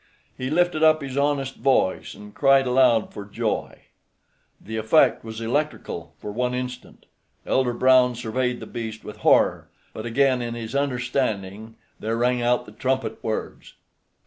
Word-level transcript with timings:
He 0.35 0.49
lifted 0.49 0.81
up 0.81 1.03
his 1.03 1.15
honest 1.15 1.57
voice 1.57 2.15
and 2.15 2.33
cried 2.33 2.65
aloud 2.65 3.13
for 3.13 3.23
joy. 3.23 3.81
The 4.59 4.77
effect 4.77 5.23
was 5.23 5.39
electrical 5.39 6.15
for 6.17 6.31
one 6.31 6.55
instant. 6.55 7.05
Elder 7.45 7.73
Brown 7.75 8.15
surveyed 8.15 8.61
the 8.61 8.65
beast 8.65 9.03
with 9.03 9.17
horror, 9.17 9.69
but 9.93 10.07
again 10.07 10.41
in 10.41 10.55
his 10.55 10.73
understanding 10.73 11.75
there 11.99 12.17
rang 12.17 12.41
out 12.41 12.65
the 12.65 12.71
trumpet 12.71 13.23
words. 13.23 13.75